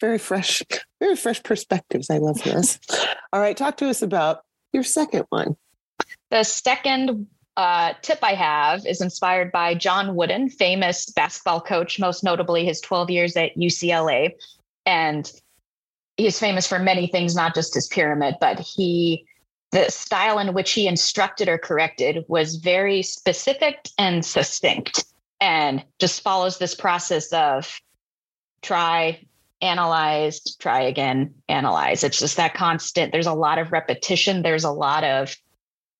very 0.00 0.18
fresh, 0.18 0.62
very 1.00 1.16
fresh 1.16 1.42
perspectives. 1.42 2.08
I 2.08 2.18
love 2.18 2.42
this. 2.42 2.78
All 3.32 3.40
right, 3.40 3.56
talk 3.56 3.76
to 3.78 3.88
us 3.88 4.00
about 4.00 4.42
your 4.72 4.84
second 4.84 5.26
one. 5.28 5.56
The 6.30 6.44
second 6.44 7.26
uh, 7.56 7.92
tip 8.02 8.18
I 8.22 8.34
have 8.34 8.86
is 8.86 9.00
inspired 9.00 9.52
by 9.52 9.74
John 9.74 10.14
Wooden, 10.14 10.48
famous 10.50 11.06
basketball 11.06 11.60
coach, 11.60 11.98
most 11.98 12.24
notably 12.24 12.64
his 12.64 12.80
12 12.80 13.10
years 13.10 13.36
at 13.36 13.56
UCLA. 13.56 14.32
And 14.86 15.30
he's 16.16 16.38
famous 16.38 16.66
for 16.66 16.78
many 16.78 17.06
things, 17.06 17.34
not 17.34 17.54
just 17.54 17.74
his 17.74 17.88
pyramid, 17.88 18.36
but 18.40 18.58
he 18.58 19.26
the 19.72 19.90
style 19.90 20.38
in 20.38 20.52
which 20.52 20.72
he 20.72 20.86
instructed 20.86 21.48
or 21.48 21.56
corrected 21.58 22.24
was 22.28 22.56
very 22.56 23.02
specific 23.02 23.88
and 23.98 24.24
succinct 24.24 25.04
and 25.40 25.82
just 25.98 26.20
follows 26.20 26.58
this 26.58 26.74
process 26.74 27.32
of 27.32 27.80
try 28.60 29.18
analyze 29.62 30.40
try 30.58 30.82
again 30.82 31.32
analyze 31.48 32.04
it's 32.04 32.18
just 32.18 32.36
that 32.36 32.52
constant 32.52 33.12
there's 33.12 33.26
a 33.26 33.32
lot 33.32 33.58
of 33.58 33.72
repetition 33.72 34.42
there's 34.42 34.64
a 34.64 34.70
lot 34.70 35.04
of 35.04 35.34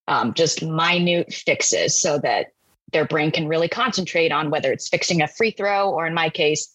um, 0.08 0.34
just 0.34 0.62
minute 0.62 1.32
fixes 1.32 2.00
so 2.00 2.18
that 2.18 2.48
their 2.92 3.06
brain 3.06 3.30
can 3.30 3.48
really 3.48 3.68
concentrate 3.68 4.32
on 4.32 4.50
whether 4.50 4.72
it's 4.72 4.88
fixing 4.88 5.22
a 5.22 5.28
free 5.28 5.50
throw 5.50 5.90
or 5.90 6.06
in 6.06 6.14
my 6.14 6.28
case 6.28 6.74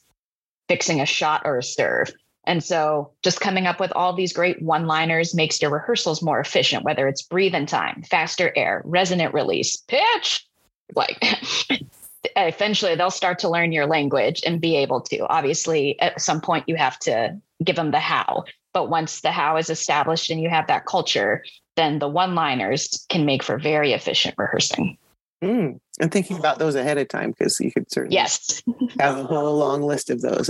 fixing 0.67 1.00
a 1.00 1.05
shot 1.05 1.41
or 1.46 1.57
a 1.57 1.63
serve 1.63 2.12
And 2.46 2.63
so 2.63 3.12
just 3.24 3.41
coming 3.41 3.67
up 3.67 3.79
with 3.79 3.91
all 3.93 4.13
these 4.13 4.34
great 4.34 4.62
one 4.62 4.86
liners 4.86 5.36
makes 5.36 5.62
your 5.62 5.72
rehearsals 5.72 6.22
more 6.22 6.39
efficient, 6.39 6.84
whether 6.84 7.07
it's 7.07 7.22
breathe 7.22 7.55
in 7.55 7.65
time, 7.65 8.03
faster 8.03 8.53
air, 8.55 8.81
resonant 8.86 9.34
release, 9.34 9.75
pitch. 9.75 10.48
Like 10.96 11.22
eventually 12.36 12.96
they'll 12.96 13.12
start 13.12 13.39
to 13.39 13.50
learn 13.50 13.72
your 13.72 13.86
language 13.86 14.41
and 14.46 14.62
be 14.62 14.77
able 14.77 15.01
to. 15.01 15.27
Obviously, 15.27 16.00
at 16.00 16.22
some 16.22 16.41
point 16.41 16.65
you 16.67 16.75
have 16.75 16.98
to 17.00 17.38
give 17.63 17.75
them 17.75 17.91
the 17.91 18.00
how. 18.00 18.46
But 18.74 18.89
once 18.89 19.22
the 19.22 19.31
how 19.31 19.57
is 19.57 19.69
established 19.69 20.29
and 20.29 20.39
you 20.41 20.50
have 20.50 20.67
that 20.67 20.86
culture, 20.86 21.43
then 21.77 22.00
the 22.00 22.10
one 22.10 22.36
liners 22.36 23.05
can 23.07 23.25
make 23.25 23.41
for 23.41 23.57
very 23.57 23.93
efficient 23.93 24.36
rehearsing. 24.38 24.98
Mm, 25.41 25.79
and 26.00 26.12
thinking 26.12 26.38
about 26.38 26.60
those 26.60 26.75
ahead 26.75 26.98
of 26.98 27.07
time 27.07 27.31
because 27.31 27.60
you 27.60 27.72
could 27.72 27.89
certainly 27.91 28.15
yes 28.15 28.62
have 29.00 29.19
a 29.19 29.24
whole 29.24 29.55
long 29.55 29.81
list 29.84 30.10
of 30.10 30.22
those. 30.22 30.50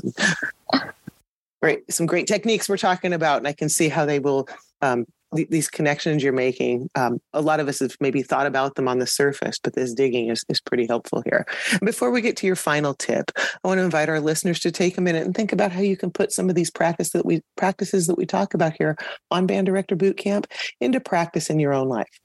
Right, 1.60 1.80
some 1.92 2.06
great 2.06 2.28
techniques 2.28 2.70
we're 2.70 2.78
talking 2.78 3.14
about, 3.14 3.40
and 3.40 3.48
I 3.48 3.52
can 3.52 3.68
see 3.68 3.90
how 3.90 4.06
they 4.06 4.20
will 4.20 4.48
um, 4.84 5.08
th- 5.36 5.50
these 5.50 5.70
connections 5.70 6.24
you're 6.24 6.34
making. 6.34 6.90
Um, 6.96 7.20
a 7.34 7.42
lot 7.42 7.60
of 7.60 7.68
us 7.68 7.80
have 7.80 7.96
maybe 8.00 8.22
thought 8.22 8.48
about 8.48 8.76
them 8.76 8.88
on 8.88 9.00
the 9.00 9.08
surface, 9.08 9.58
but 9.62 9.74
this 9.76 9.94
digging 9.94 10.30
is, 10.30 10.44
is 10.50 10.62
pretty 10.62 10.88
helpful 10.88 11.24
here. 11.26 11.46
Before 11.84 12.12
we 12.12 12.22
get 12.22 12.38
to 12.38 12.48
your 12.48 12.56
final 12.56 12.94
tip, 12.94 13.32
I 13.38 13.68
want 13.68 13.80
to 13.80 13.84
invite 13.84 14.10
our 14.10 14.20
listeners 14.20 14.60
to 14.62 14.72
take 14.72 14.98
a 14.98 15.02
minute 15.02 15.26
and 15.26 15.36
think 15.36 15.54
about 15.54 15.72
how 15.72 15.82
you 15.82 15.98
can 15.98 16.12
put 16.12 16.32
some 16.32 16.50
of 16.50 16.56
these 16.56 16.72
practice 16.72 17.12
that 17.12 17.26
we 17.26 17.42
practices 17.56 18.08
that 18.08 18.18
we 18.18 18.26
talk 18.26 18.54
about 18.54 18.74
here 18.78 18.98
on 19.32 19.48
Band 19.48 19.66
Director 19.66 19.96
Boot 19.96 20.18
Camp 20.18 20.48
into 20.80 21.00
practice 21.00 21.50
in 21.50 21.60
your 21.60 21.74
own 21.74 21.88
life. 21.88 22.20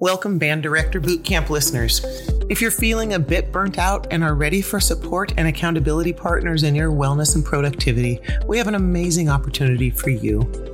Welcome, 0.00 0.38
Band 0.38 0.64
Director 0.64 1.00
Bootcamp 1.00 1.50
listeners. 1.50 2.04
If 2.50 2.60
you're 2.60 2.72
feeling 2.72 3.14
a 3.14 3.18
bit 3.18 3.52
burnt 3.52 3.78
out 3.78 4.08
and 4.10 4.24
are 4.24 4.34
ready 4.34 4.60
for 4.60 4.80
support 4.80 5.32
and 5.36 5.46
accountability 5.46 6.12
partners 6.12 6.64
in 6.64 6.74
your 6.74 6.90
wellness 6.90 7.36
and 7.36 7.44
productivity, 7.44 8.18
we 8.48 8.58
have 8.58 8.66
an 8.66 8.74
amazing 8.74 9.28
opportunity 9.28 9.90
for 9.90 10.10
you. 10.10 10.73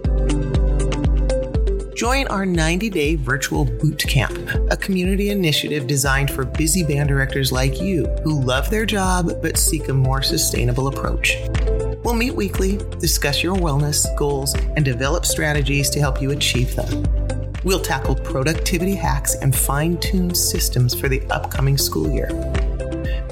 Join 2.00 2.28
our 2.28 2.46
90 2.46 2.88
day 2.88 3.14
virtual 3.14 3.66
boot 3.66 3.98
camp, 3.98 4.32
a 4.70 4.76
community 4.78 5.28
initiative 5.28 5.86
designed 5.86 6.30
for 6.30 6.46
busy 6.46 6.82
band 6.82 7.10
directors 7.10 7.52
like 7.52 7.78
you 7.78 8.06
who 8.24 8.40
love 8.40 8.70
their 8.70 8.86
job 8.86 9.30
but 9.42 9.58
seek 9.58 9.86
a 9.90 9.92
more 9.92 10.22
sustainable 10.22 10.88
approach. 10.88 11.36
We'll 12.02 12.14
meet 12.14 12.34
weekly, 12.34 12.78
discuss 13.00 13.42
your 13.42 13.54
wellness 13.54 14.06
goals, 14.16 14.54
and 14.54 14.82
develop 14.82 15.26
strategies 15.26 15.90
to 15.90 16.00
help 16.00 16.22
you 16.22 16.30
achieve 16.30 16.74
them. 16.74 17.04
We'll 17.64 17.82
tackle 17.82 18.14
productivity 18.14 18.94
hacks 18.94 19.34
and 19.34 19.54
fine 19.54 19.98
tune 19.98 20.34
systems 20.34 20.98
for 20.98 21.10
the 21.10 21.20
upcoming 21.26 21.76
school 21.76 22.08
year. 22.08 22.30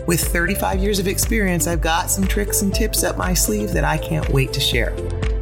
With 0.06 0.20
35 0.20 0.80
years 0.80 0.98
of 0.98 1.08
experience, 1.08 1.66
I've 1.66 1.80
got 1.80 2.10
some 2.10 2.26
tricks 2.26 2.60
and 2.60 2.74
tips 2.74 3.02
up 3.02 3.16
my 3.16 3.32
sleeve 3.32 3.72
that 3.72 3.84
I 3.84 3.96
can't 3.96 4.28
wait 4.28 4.52
to 4.52 4.60
share. 4.60 4.94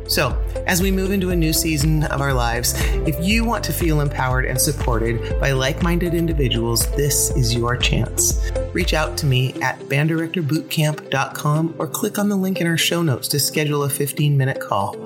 So, 0.09 0.41
as 0.67 0.83
we 0.83 0.91
move 0.91 1.11
into 1.11 1.31
a 1.31 1.37
new 1.37 1.53
season 1.53 2.05
of 2.05 2.21
our 2.21 2.33
lives, 2.33 2.75
if 3.07 3.17
you 3.25 3.45
want 3.45 3.65
to 3.65 3.73
feel 3.73 4.01
empowered 4.01 4.45
and 4.45 4.61
supported 4.61 5.39
by 5.41 5.53
like 5.53 5.83
minded 5.83 6.15
individuals, 6.15 6.87
this 6.93 7.31
is 7.37 7.55
your 7.55 7.77
chance. 7.77 8.51
Reach 8.73 8.95
out 8.95 9.17
to 9.19 9.27
me 9.27 9.55
at 9.63 9.79
banddirectorbootcamp.com 9.81 11.75
or 11.79 11.87
click 11.87 12.19
on 12.19 12.29
the 12.29 12.37
link 12.37 12.61
in 12.61 12.67
our 12.67 12.77
show 12.77 13.03
notes 13.03 13.29
to 13.29 13.41
schedule 13.41 13.85
a 13.85 13.91
15 13.91 14.37
minute 14.37 14.61
call. 14.61 14.97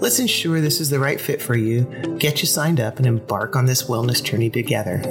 Let's 0.00 0.18
ensure 0.18 0.60
this 0.60 0.80
is 0.80 0.90
the 0.90 0.98
right 0.98 1.20
fit 1.20 1.40
for 1.40 1.56
you, 1.56 1.84
get 2.18 2.40
you 2.40 2.46
signed 2.46 2.80
up, 2.80 2.98
and 2.98 3.06
embark 3.06 3.56
on 3.56 3.66
this 3.66 3.84
wellness 3.84 4.22
journey 4.22 4.50
together. 4.50 5.02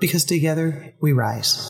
Because 0.00 0.24
together 0.24 0.94
we 1.00 1.12
rise. 1.12 1.68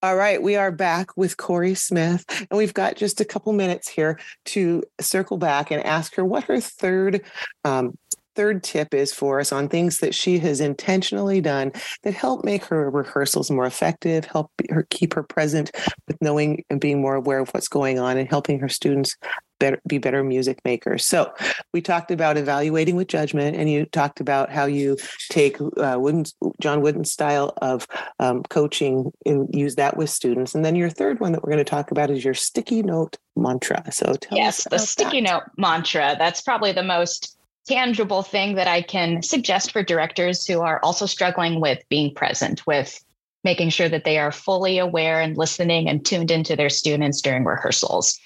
All 0.00 0.14
right, 0.14 0.40
we 0.40 0.54
are 0.54 0.70
back 0.70 1.16
with 1.16 1.36
Cori 1.38 1.74
Smith, 1.74 2.24
and 2.48 2.56
we've 2.56 2.72
got 2.72 2.94
just 2.94 3.20
a 3.20 3.24
couple 3.24 3.52
minutes 3.52 3.88
here 3.88 4.20
to 4.44 4.84
circle 5.00 5.38
back 5.38 5.72
and 5.72 5.84
ask 5.84 6.14
her 6.14 6.24
what 6.24 6.44
her 6.44 6.60
third 6.60 7.22
um, 7.64 7.98
third 8.36 8.62
tip 8.62 8.94
is 8.94 9.12
for 9.12 9.40
us 9.40 9.50
on 9.50 9.68
things 9.68 9.98
that 9.98 10.14
she 10.14 10.38
has 10.38 10.60
intentionally 10.60 11.40
done 11.40 11.72
that 12.04 12.14
help 12.14 12.44
make 12.44 12.64
her 12.66 12.88
rehearsals 12.88 13.50
more 13.50 13.66
effective, 13.66 14.24
help 14.24 14.52
her 14.70 14.86
keep 14.90 15.14
her 15.14 15.24
present 15.24 15.72
with 16.06 16.16
knowing 16.22 16.64
and 16.70 16.80
being 16.80 17.00
more 17.00 17.16
aware 17.16 17.40
of 17.40 17.48
what's 17.48 17.66
going 17.66 17.98
on, 17.98 18.16
and 18.16 18.28
helping 18.28 18.60
her 18.60 18.68
students 18.68 19.16
better 19.58 19.80
be 19.86 19.98
better 19.98 20.22
music 20.24 20.60
makers. 20.64 21.04
So 21.04 21.32
we 21.72 21.80
talked 21.80 22.10
about 22.10 22.36
evaluating 22.36 22.96
with 22.96 23.08
judgment, 23.08 23.56
and 23.56 23.70
you 23.70 23.84
talked 23.86 24.20
about 24.20 24.50
how 24.50 24.66
you 24.66 24.96
take 25.30 25.60
uh, 25.60 25.96
Wooden, 25.98 26.24
John 26.60 26.80
Wooden's 26.80 27.12
style 27.12 27.52
of 27.62 27.86
um, 28.18 28.42
coaching 28.44 29.12
and 29.26 29.48
use 29.54 29.76
that 29.76 29.96
with 29.96 30.10
students. 30.10 30.54
And 30.54 30.64
then 30.64 30.76
your 30.76 30.90
third 30.90 31.20
one 31.20 31.32
that 31.32 31.42
we're 31.42 31.52
going 31.52 31.64
to 31.64 31.70
talk 31.70 31.90
about 31.90 32.10
is 32.10 32.24
your 32.24 32.34
sticky 32.34 32.82
note 32.82 33.16
mantra. 33.36 33.84
So 33.92 34.14
tell 34.14 34.38
yes, 34.38 34.66
the 34.70 34.78
sticky 34.78 35.20
that. 35.22 35.30
note 35.30 35.42
mantra. 35.56 36.16
That's 36.18 36.40
probably 36.40 36.72
the 36.72 36.82
most 36.82 37.36
tangible 37.66 38.22
thing 38.22 38.54
that 38.54 38.66
I 38.66 38.82
can 38.82 39.22
suggest 39.22 39.72
for 39.72 39.82
directors 39.82 40.46
who 40.46 40.60
are 40.62 40.80
also 40.82 41.06
struggling 41.06 41.60
with 41.60 41.82
being 41.88 42.14
present 42.14 42.66
with 42.66 43.04
making 43.44 43.70
sure 43.70 43.88
that 43.88 44.04
they 44.04 44.18
are 44.18 44.32
fully 44.32 44.78
aware 44.78 45.20
and 45.20 45.36
listening 45.36 45.88
and 45.88 46.04
tuned 46.04 46.30
into 46.30 46.56
their 46.56 46.70
students 46.70 47.20
during 47.20 47.44
rehearsals. 47.44 48.18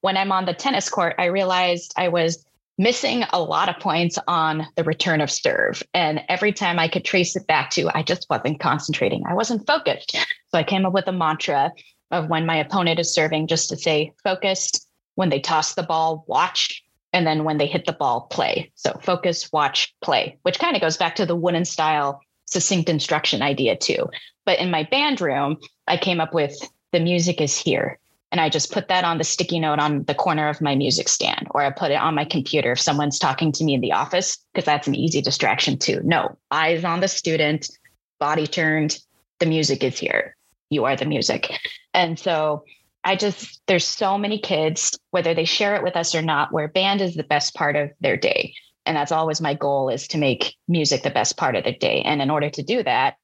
When 0.00 0.16
I'm 0.16 0.32
on 0.32 0.46
the 0.46 0.54
tennis 0.54 0.88
court, 0.88 1.14
I 1.18 1.26
realized 1.26 1.92
I 1.96 2.08
was 2.08 2.44
missing 2.78 3.24
a 3.32 3.40
lot 3.40 3.68
of 3.68 3.80
points 3.80 4.18
on 4.28 4.66
the 4.76 4.84
return 4.84 5.20
of 5.20 5.30
serve. 5.30 5.82
And 5.94 6.22
every 6.28 6.52
time 6.52 6.78
I 6.78 6.88
could 6.88 7.04
trace 7.04 7.34
it 7.36 7.46
back 7.46 7.70
to, 7.70 7.90
I 7.96 8.02
just 8.02 8.26
wasn't 8.28 8.60
concentrating, 8.60 9.24
I 9.26 9.34
wasn't 9.34 9.66
focused. 9.66 10.14
So 10.14 10.58
I 10.58 10.62
came 10.62 10.84
up 10.84 10.92
with 10.92 11.08
a 11.08 11.12
mantra 11.12 11.72
of 12.10 12.28
when 12.28 12.46
my 12.46 12.56
opponent 12.56 13.00
is 13.00 13.12
serving, 13.12 13.46
just 13.46 13.68
to 13.70 13.76
say 13.76 14.12
focused. 14.22 14.86
When 15.14 15.30
they 15.30 15.40
toss 15.40 15.74
the 15.74 15.82
ball, 15.82 16.24
watch. 16.28 16.82
And 17.12 17.26
then 17.26 17.44
when 17.44 17.56
they 17.56 17.66
hit 17.66 17.86
the 17.86 17.92
ball, 17.92 18.22
play. 18.30 18.70
So 18.74 18.92
focus, 19.02 19.50
watch, 19.50 19.94
play, 20.02 20.36
which 20.42 20.58
kind 20.58 20.76
of 20.76 20.82
goes 20.82 20.98
back 20.98 21.16
to 21.16 21.24
the 21.24 21.34
wooden 21.34 21.64
style 21.64 22.20
succinct 22.46 22.88
instruction 22.88 23.42
idea 23.42 23.76
too. 23.76 24.08
But 24.44 24.58
in 24.58 24.70
my 24.70 24.84
band 24.84 25.20
room, 25.20 25.58
I 25.86 25.96
came 25.96 26.20
up 26.20 26.32
with 26.32 26.56
the 26.92 27.00
music 27.00 27.40
is 27.40 27.56
here. 27.56 27.98
And 28.32 28.40
I 28.40 28.48
just 28.48 28.72
put 28.72 28.88
that 28.88 29.04
on 29.04 29.18
the 29.18 29.24
sticky 29.24 29.60
note 29.60 29.78
on 29.78 30.02
the 30.04 30.14
corner 30.14 30.48
of 30.48 30.60
my 30.60 30.74
music 30.74 31.08
stand, 31.08 31.46
or 31.52 31.62
I 31.62 31.70
put 31.70 31.92
it 31.92 32.00
on 32.00 32.14
my 32.14 32.24
computer 32.24 32.72
if 32.72 32.80
someone's 32.80 33.18
talking 33.18 33.52
to 33.52 33.64
me 33.64 33.74
in 33.74 33.80
the 33.80 33.92
office, 33.92 34.36
because 34.52 34.66
that's 34.66 34.88
an 34.88 34.96
easy 34.96 35.22
distraction 35.22 35.78
too. 35.78 36.00
No, 36.04 36.36
eyes 36.50 36.84
on 36.84 37.00
the 37.00 37.08
student, 37.08 37.70
body 38.18 38.46
turned, 38.46 38.98
the 39.38 39.46
music 39.46 39.84
is 39.84 39.98
here. 39.98 40.36
You 40.70 40.84
are 40.86 40.96
the 40.96 41.04
music. 41.04 41.52
And 41.94 42.18
so 42.18 42.64
I 43.04 43.14
just, 43.14 43.62
there's 43.68 43.84
so 43.84 44.18
many 44.18 44.40
kids, 44.40 44.98
whether 45.12 45.32
they 45.32 45.44
share 45.44 45.76
it 45.76 45.84
with 45.84 45.96
us 45.96 46.14
or 46.14 46.22
not, 46.22 46.52
where 46.52 46.66
band 46.66 47.00
is 47.00 47.14
the 47.14 47.22
best 47.22 47.54
part 47.54 47.76
of 47.76 47.90
their 48.00 48.16
day. 48.16 48.54
And 48.86 48.96
that's 48.96 49.12
always 49.12 49.40
my 49.40 49.54
goal 49.54 49.88
is 49.88 50.08
to 50.08 50.18
make 50.18 50.54
music 50.68 51.02
the 51.02 51.10
best 51.10 51.36
part 51.36 51.56
of 51.56 51.64
the 51.64 51.72
day. 51.72 52.02
And 52.02 52.22
in 52.22 52.30
order 52.30 52.48
to 52.48 52.62
do 52.62 52.82
that, 52.84 53.16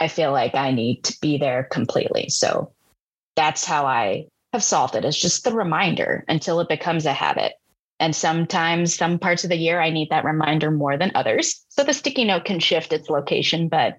I 0.00 0.08
feel 0.08 0.32
like 0.32 0.54
I 0.54 0.72
need 0.72 1.04
to 1.04 1.16
be 1.20 1.38
there 1.38 1.64
completely. 1.64 2.28
So 2.28 2.72
that's 3.36 3.64
how 3.64 3.86
I 3.86 4.26
have 4.52 4.64
solved 4.64 4.96
it. 4.96 5.04
It's 5.04 5.20
just 5.20 5.44
the 5.44 5.52
reminder 5.52 6.24
until 6.28 6.60
it 6.60 6.68
becomes 6.68 7.06
a 7.06 7.12
habit. 7.12 7.52
And 8.00 8.16
sometimes, 8.16 8.94
some 8.94 9.18
parts 9.18 9.44
of 9.44 9.50
the 9.50 9.56
year, 9.56 9.80
I 9.80 9.90
need 9.90 10.08
that 10.10 10.24
reminder 10.24 10.70
more 10.70 10.96
than 10.96 11.12
others. 11.14 11.64
So 11.68 11.84
the 11.84 11.92
sticky 11.92 12.24
note 12.24 12.46
can 12.46 12.58
shift 12.58 12.92
its 12.92 13.10
location. 13.10 13.68
But 13.68 13.96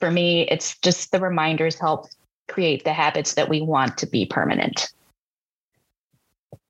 for 0.00 0.10
me, 0.10 0.48
it's 0.48 0.78
just 0.78 1.12
the 1.12 1.20
reminders 1.20 1.78
help 1.78 2.08
create 2.48 2.84
the 2.84 2.94
habits 2.94 3.34
that 3.34 3.48
we 3.48 3.60
want 3.60 3.98
to 3.98 4.06
be 4.06 4.26
permanent. 4.26 4.90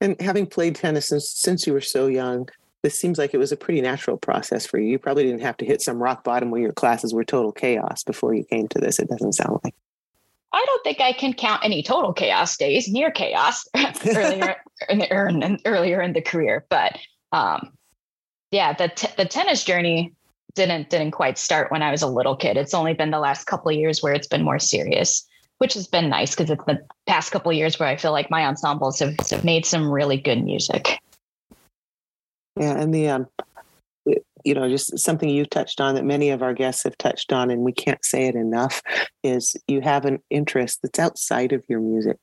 And 0.00 0.20
having 0.20 0.46
played 0.46 0.74
tennis 0.74 1.08
since, 1.08 1.30
since 1.30 1.66
you 1.66 1.72
were 1.72 1.80
so 1.80 2.08
young, 2.08 2.48
this 2.84 2.98
seems 2.98 3.16
like 3.16 3.32
it 3.32 3.38
was 3.38 3.50
a 3.50 3.56
pretty 3.56 3.80
natural 3.80 4.18
process 4.18 4.66
for 4.66 4.78
you. 4.78 4.90
You 4.90 4.98
probably 4.98 5.24
didn't 5.24 5.40
have 5.40 5.56
to 5.56 5.64
hit 5.64 5.80
some 5.80 6.02
rock 6.02 6.22
bottom 6.22 6.50
where 6.50 6.60
your 6.60 6.74
classes 6.74 7.14
were 7.14 7.24
total 7.24 7.50
chaos 7.50 8.04
before 8.04 8.34
you 8.34 8.44
came 8.44 8.68
to 8.68 8.78
this. 8.78 8.98
It 8.98 9.08
doesn't 9.08 9.32
sound 9.32 9.58
like. 9.64 9.74
I 10.52 10.62
don't 10.66 10.84
think 10.84 11.00
I 11.00 11.14
can 11.14 11.32
count 11.32 11.64
any 11.64 11.82
total 11.82 12.12
chaos 12.12 12.58
days 12.58 12.86
near 12.86 13.10
chaos 13.10 13.66
earlier 14.06 14.56
in 14.90 14.98
the 14.98 15.28
in, 15.28 15.58
earlier 15.64 16.02
in 16.02 16.12
the 16.12 16.20
career, 16.20 16.66
but 16.68 16.98
um, 17.32 17.72
yeah, 18.50 18.74
the 18.74 18.88
t- 18.88 19.08
the 19.16 19.24
tennis 19.24 19.64
journey 19.64 20.12
didn't 20.54 20.90
didn't 20.90 21.12
quite 21.12 21.38
start 21.38 21.72
when 21.72 21.82
I 21.82 21.90
was 21.90 22.02
a 22.02 22.06
little 22.06 22.36
kid. 22.36 22.58
It's 22.58 22.74
only 22.74 22.92
been 22.92 23.10
the 23.10 23.18
last 23.18 23.46
couple 23.46 23.72
years 23.72 24.02
where 24.02 24.12
it's 24.12 24.28
been 24.28 24.44
more 24.44 24.58
serious, 24.58 25.26
which 25.56 25.72
has 25.72 25.86
been 25.86 26.10
nice 26.10 26.36
because 26.36 26.50
it's 26.50 26.64
the 26.66 26.86
past 27.06 27.32
couple 27.32 27.50
years 27.50 27.80
where 27.80 27.88
I 27.88 27.96
feel 27.96 28.12
like 28.12 28.30
my 28.30 28.44
ensembles 28.44 28.98
have, 28.98 29.18
have 29.30 29.42
made 29.42 29.64
some 29.64 29.90
really 29.90 30.18
good 30.18 30.44
music. 30.44 31.00
Yeah, 32.56 32.78
and 32.78 32.94
the 32.94 33.08
um, 33.08 33.28
you 34.44 34.54
know, 34.54 34.68
just 34.68 34.98
something 34.98 35.28
you 35.28 35.44
touched 35.46 35.80
on 35.80 35.94
that 35.94 36.04
many 36.04 36.30
of 36.30 36.42
our 36.42 36.52
guests 36.52 36.84
have 36.84 36.96
touched 36.98 37.32
on, 37.32 37.50
and 37.50 37.62
we 37.62 37.72
can't 37.72 38.04
say 38.04 38.26
it 38.26 38.34
enough, 38.34 38.82
is 39.22 39.56
you 39.66 39.80
have 39.80 40.04
an 40.04 40.20
interest 40.30 40.80
that's 40.82 40.98
outside 40.98 41.52
of 41.52 41.64
your 41.68 41.80
music, 41.80 42.18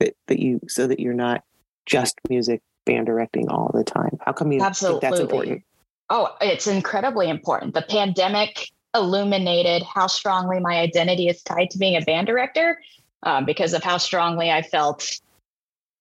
that 0.00 0.14
that 0.28 0.38
you 0.38 0.60
so 0.68 0.86
that 0.86 1.00
you're 1.00 1.14
not 1.14 1.42
just 1.86 2.14
music 2.28 2.62
band 2.86 3.06
directing 3.06 3.48
all 3.48 3.70
the 3.74 3.84
time. 3.84 4.18
How 4.20 4.32
come 4.32 4.52
you 4.52 4.62
Absolutely. 4.62 5.00
think 5.00 5.10
that's 5.10 5.20
important? 5.20 5.62
Oh, 6.10 6.34
it's 6.40 6.66
incredibly 6.66 7.28
important. 7.28 7.74
The 7.74 7.82
pandemic 7.82 8.70
illuminated 8.94 9.82
how 9.82 10.06
strongly 10.06 10.60
my 10.60 10.78
identity 10.78 11.28
is 11.28 11.42
tied 11.42 11.70
to 11.70 11.78
being 11.78 11.96
a 11.96 12.00
band 12.00 12.26
director 12.26 12.80
um, 13.24 13.44
because 13.44 13.74
of 13.74 13.82
how 13.82 13.98
strongly 13.98 14.50
I 14.50 14.62
felt 14.62 15.20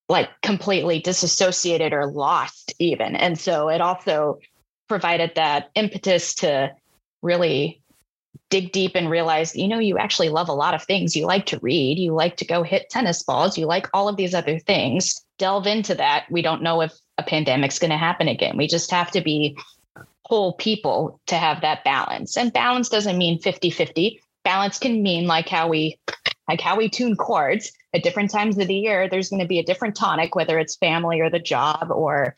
like 0.09 0.29
completely 0.41 0.99
disassociated 0.99 1.93
or 1.93 2.07
lost 2.07 2.73
even. 2.79 3.15
And 3.15 3.37
so 3.37 3.69
it 3.69 3.81
also 3.81 4.39
provided 4.87 5.33
that 5.35 5.69
impetus 5.75 6.35
to 6.35 6.73
really 7.21 7.81
dig 8.49 8.71
deep 8.71 8.95
and 8.95 9.09
realize 9.09 9.55
you 9.57 9.67
know 9.67 9.79
you 9.79 9.97
actually 9.97 10.29
love 10.29 10.47
a 10.47 10.53
lot 10.53 10.73
of 10.73 10.83
things. 10.83 11.15
You 11.15 11.25
like 11.25 11.47
to 11.47 11.59
read. 11.59 11.99
You 11.99 12.13
like 12.13 12.37
to 12.37 12.45
go 12.45 12.63
hit 12.63 12.89
tennis 12.89 13.23
balls. 13.23 13.57
You 13.57 13.65
like 13.65 13.87
all 13.93 14.07
of 14.07 14.15
these 14.15 14.33
other 14.33 14.59
things. 14.59 15.25
Delve 15.37 15.67
into 15.67 15.95
that. 15.95 16.25
We 16.31 16.41
don't 16.41 16.63
know 16.63 16.81
if 16.81 16.93
a 17.17 17.23
pandemic's 17.23 17.79
going 17.79 17.91
to 17.91 17.97
happen 17.97 18.27
again. 18.27 18.57
We 18.57 18.67
just 18.67 18.91
have 18.91 19.11
to 19.11 19.21
be 19.21 19.57
whole 20.25 20.53
people 20.53 21.19
to 21.27 21.35
have 21.35 21.61
that 21.61 21.83
balance. 21.83 22.37
And 22.37 22.51
balance 22.51 22.89
doesn't 22.89 23.17
mean 23.17 23.39
50 23.39 23.69
50 23.69 24.21
balance 24.43 24.79
can 24.79 25.03
mean 25.03 25.27
like 25.27 25.49
how 25.49 25.67
we 25.67 25.99
like 26.47 26.61
how 26.61 26.77
we 26.77 26.87
tune 26.87 27.17
chords 27.17 27.73
at 27.97 28.03
different 28.03 28.31
times 28.31 28.57
of 28.57 28.67
the 28.67 28.75
year 28.75 29.09
there's 29.09 29.29
going 29.29 29.41
to 29.41 29.47
be 29.47 29.59
a 29.59 29.63
different 29.63 29.95
tonic 29.95 30.35
whether 30.35 30.57
it's 30.57 30.75
family 30.77 31.19
or 31.19 31.29
the 31.29 31.39
job 31.39 31.89
or 31.91 32.35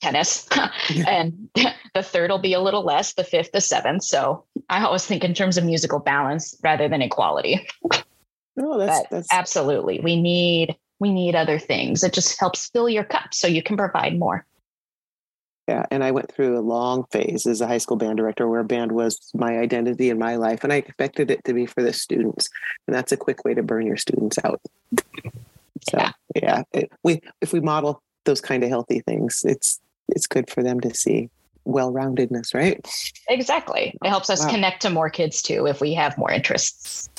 tennis. 0.00 0.48
And 1.06 1.48
the 1.94 2.02
third 2.02 2.30
will 2.30 2.38
be 2.38 2.54
a 2.54 2.60
little 2.60 2.84
less 2.84 3.14
the 3.14 3.24
fifth 3.24 3.52
the 3.52 3.60
seventh. 3.60 4.04
So 4.04 4.44
i 4.68 4.82
always 4.84 5.04
think 5.04 5.24
in 5.24 5.34
terms 5.34 5.56
of 5.56 5.64
musical 5.64 5.98
balance 5.98 6.56
rather 6.62 6.88
than 6.88 7.02
equality. 7.02 7.66
Oh 8.58 8.78
that's, 8.78 9.08
that's 9.10 9.28
absolutely 9.32 10.00
we 10.00 10.20
need 10.20 10.76
we 10.98 11.12
need 11.12 11.36
other 11.36 11.58
things. 11.58 12.02
It 12.02 12.12
just 12.12 12.40
helps 12.40 12.70
fill 12.70 12.88
your 12.88 13.04
cup 13.04 13.32
so 13.32 13.46
you 13.46 13.62
can 13.62 13.76
provide 13.76 14.18
more 14.18 14.44
yeah, 15.68 15.84
and 15.90 16.02
I 16.02 16.12
went 16.12 16.32
through 16.32 16.58
a 16.58 16.60
long 16.60 17.04
phase 17.12 17.46
as 17.46 17.60
a 17.60 17.66
high 17.66 17.78
school 17.78 17.98
band 17.98 18.16
director 18.16 18.48
where 18.48 18.64
band 18.64 18.92
was 18.92 19.30
my 19.34 19.58
identity 19.58 20.08
in 20.08 20.18
my 20.18 20.36
life, 20.36 20.64
and 20.64 20.72
I 20.72 20.76
expected 20.76 21.30
it 21.30 21.44
to 21.44 21.52
be 21.52 21.66
for 21.66 21.82
the 21.82 21.92
students, 21.92 22.48
and 22.86 22.96
that's 22.96 23.12
a 23.12 23.18
quick 23.18 23.44
way 23.44 23.52
to 23.52 23.62
burn 23.62 23.86
your 23.86 23.98
students 23.98 24.38
out. 24.44 24.62
So 25.90 25.98
yeah, 25.98 26.12
yeah 26.34 26.62
it, 26.72 26.90
we 27.04 27.20
if 27.42 27.52
we 27.52 27.60
model 27.60 28.02
those 28.24 28.40
kind 28.40 28.64
of 28.64 28.70
healthy 28.70 29.00
things, 29.00 29.44
it's 29.46 29.78
it's 30.08 30.26
good 30.26 30.48
for 30.48 30.62
them 30.62 30.80
to 30.80 30.94
see 30.94 31.28
well-roundedness, 31.66 32.54
right? 32.54 32.80
Exactly. 33.28 33.88
It 33.88 33.98
oh, 34.06 34.08
helps 34.08 34.30
us 34.30 34.42
wow. 34.44 34.50
connect 34.50 34.80
to 34.82 34.90
more 34.90 35.10
kids 35.10 35.42
too 35.42 35.66
if 35.66 35.82
we 35.82 35.92
have 35.92 36.16
more 36.16 36.30
interests. 36.30 37.10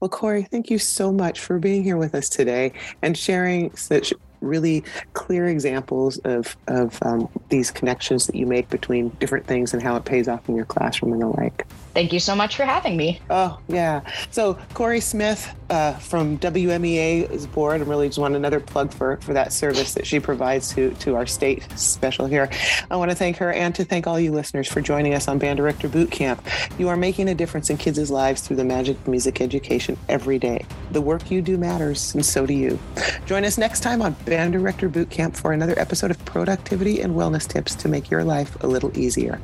Well, 0.00 0.08
Cori, 0.08 0.42
thank 0.42 0.70
you 0.70 0.78
so 0.78 1.12
much 1.12 1.38
for 1.38 1.60
being 1.60 1.84
here 1.84 1.96
with 1.96 2.16
us 2.16 2.28
today 2.28 2.72
and 3.02 3.16
sharing 3.16 3.74
such 3.76 4.12
really 4.40 4.84
clear 5.12 5.46
examples 5.46 6.18
of 6.18 6.56
of 6.66 6.98
um, 7.02 7.28
these 7.48 7.70
connections 7.70 8.26
that 8.26 8.36
you 8.36 8.46
make 8.46 8.68
between 8.70 9.08
different 9.20 9.46
things 9.46 9.72
and 9.72 9.82
how 9.82 9.96
it 9.96 10.04
pays 10.04 10.28
off 10.28 10.48
in 10.48 10.56
your 10.56 10.64
classroom 10.66 11.12
and 11.12 11.22
the 11.22 11.26
like. 11.26 11.66
Thank 11.94 12.12
you 12.12 12.20
so 12.20 12.36
much 12.36 12.56
for 12.56 12.64
having 12.64 12.96
me. 12.96 13.20
Oh 13.30 13.58
yeah. 13.68 14.02
So 14.30 14.58
Cori 14.74 15.00
Smith 15.00 15.54
uh, 15.70 15.94
from 15.94 16.38
WMEA's 16.38 17.46
board, 17.46 17.80
I 17.80 17.84
really 17.84 18.08
just 18.08 18.18
want 18.18 18.36
another 18.36 18.60
plug 18.60 18.92
for 18.92 19.16
for 19.18 19.32
that 19.32 19.52
service 19.52 19.94
that 19.94 20.06
she 20.06 20.20
provides 20.20 20.72
to 20.74 20.92
to 20.94 21.16
our 21.16 21.26
state 21.26 21.66
special 21.78 22.26
here. 22.26 22.48
I 22.90 22.96
want 22.96 23.10
to 23.10 23.16
thank 23.16 23.36
her 23.38 23.52
and 23.52 23.74
to 23.74 23.84
thank 23.84 24.06
all 24.06 24.18
you 24.20 24.32
listeners 24.32 24.68
for 24.68 24.80
joining 24.80 25.14
us 25.14 25.28
on 25.28 25.38
Band 25.38 25.56
Director 25.56 25.88
Boot 25.88 26.10
Camp. 26.10 26.46
You 26.78 26.88
are 26.88 26.96
making 26.96 27.28
a 27.28 27.34
difference 27.34 27.70
in 27.70 27.76
kids' 27.76 28.10
lives 28.10 28.42
through 28.42 28.56
the 28.56 28.64
magic 28.64 28.96
of 28.96 29.08
music 29.08 29.40
education 29.40 29.96
every 30.08 30.38
day. 30.38 30.64
The 30.92 31.00
work 31.00 31.30
you 31.30 31.42
do 31.42 31.58
matters, 31.58 32.14
and 32.14 32.24
so 32.24 32.46
do 32.46 32.54
you. 32.54 32.78
Join 33.26 33.44
us 33.44 33.58
next 33.58 33.80
time 33.80 34.02
on 34.02 34.12
Band 34.24 34.52
Director 34.52 34.88
Boot 34.88 35.10
Camp 35.10 35.36
for 35.36 35.52
another 35.52 35.78
episode 35.78 36.10
of 36.10 36.24
productivity 36.24 37.00
and 37.00 37.14
wellness 37.14 37.46
tips 37.46 37.74
to 37.76 37.88
make 37.88 38.10
your 38.10 38.24
life 38.24 38.56
a 38.62 38.66
little 38.66 38.96
easier. 38.96 39.40